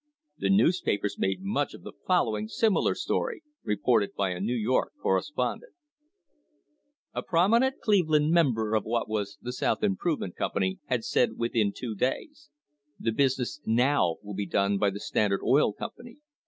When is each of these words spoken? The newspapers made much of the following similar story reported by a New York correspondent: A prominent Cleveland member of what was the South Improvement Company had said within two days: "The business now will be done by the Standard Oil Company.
The 0.39 0.49
newspapers 0.49 1.19
made 1.19 1.43
much 1.43 1.75
of 1.75 1.83
the 1.83 1.91
following 2.07 2.47
similar 2.47 2.95
story 2.95 3.43
reported 3.63 4.15
by 4.15 4.31
a 4.31 4.39
New 4.39 4.55
York 4.55 4.93
correspondent: 4.99 5.73
A 7.13 7.21
prominent 7.21 7.81
Cleveland 7.81 8.31
member 8.31 8.73
of 8.73 8.83
what 8.83 9.07
was 9.07 9.37
the 9.43 9.53
South 9.53 9.83
Improvement 9.83 10.35
Company 10.35 10.79
had 10.85 11.03
said 11.03 11.37
within 11.37 11.71
two 11.71 11.93
days: 11.93 12.49
"The 12.99 13.11
business 13.11 13.61
now 13.67 14.15
will 14.23 14.33
be 14.33 14.47
done 14.47 14.79
by 14.79 14.89
the 14.89 14.99
Standard 14.99 15.41
Oil 15.43 15.71
Company. 15.71 16.17